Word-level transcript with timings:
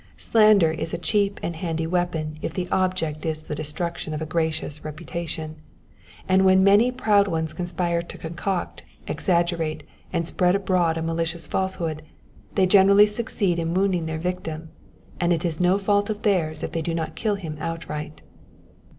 Slander 0.17 0.71
is 0.71 0.95
a 0.95 0.97
cheap 0.97 1.39
and 1.43 1.55
handy 1.55 1.85
weapon 1.85 2.39
if 2.41 2.55
the 2.55 2.67
object 2.71 3.23
is 3.23 3.43
the 3.43 3.53
destruction 3.53 4.15
of 4.15 4.19
a 4.19 4.25
gracious 4.25 4.83
reputation; 4.83 5.57
and 6.27 6.43
when 6.43 6.63
many 6.63 6.91
proud 6.91 7.27
ones 7.27 7.53
conspire 7.53 8.01
to 8.01 8.17
concoct, 8.17 8.81
exaggerate, 9.07 9.83
and 10.11 10.27
spread 10.27 10.55
abroad 10.55 10.97
a 10.97 11.03
malicious 11.03 11.45
falsehood, 11.45 12.01
they 12.55 12.65
generally 12.65 13.05
succeed 13.05 13.59
in 13.59 13.75
wounding 13.75 14.07
their 14.07 14.17
victim, 14.17 14.71
and 15.19 15.33
it 15.33 15.45
is 15.45 15.59
no 15.59 15.77
fault 15.77 16.09
of 16.09 16.23
theirs 16.23 16.63
if 16.63 16.71
they 16.71 16.81
do 16.81 16.95
not 16.95 17.15
kill 17.15 17.35
him 17.35 17.55
outright. 17.59 18.23